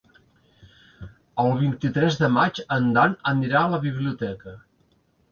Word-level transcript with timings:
El 1.43 1.51
vint-i-tres 1.59 2.17
de 2.21 2.29
maig 2.37 2.61
en 2.77 2.87
Dan 2.95 3.13
anirà 3.33 3.61
a 3.61 3.69
la 3.75 3.81
biblioteca. 3.85 4.55